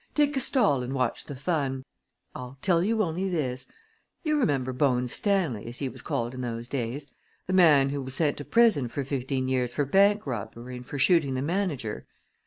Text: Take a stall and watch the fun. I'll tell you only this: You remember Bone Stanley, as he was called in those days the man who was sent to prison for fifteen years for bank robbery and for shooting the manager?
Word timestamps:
Take 0.15 0.35
a 0.35 0.39
stall 0.39 0.81
and 0.81 0.93
watch 0.95 1.25
the 1.25 1.35
fun. 1.35 1.83
I'll 2.33 2.57
tell 2.63 2.81
you 2.83 3.03
only 3.03 3.29
this: 3.29 3.67
You 4.23 4.39
remember 4.39 4.73
Bone 4.73 5.07
Stanley, 5.07 5.67
as 5.67 5.77
he 5.77 5.89
was 5.89 6.01
called 6.01 6.33
in 6.33 6.41
those 6.41 6.67
days 6.67 7.05
the 7.45 7.53
man 7.53 7.89
who 7.89 8.01
was 8.01 8.15
sent 8.15 8.35
to 8.37 8.43
prison 8.43 8.87
for 8.87 9.03
fifteen 9.03 9.47
years 9.47 9.75
for 9.75 9.85
bank 9.85 10.25
robbery 10.25 10.77
and 10.77 10.85
for 10.87 10.97
shooting 10.97 11.35
the 11.35 11.43
manager? 11.43 12.07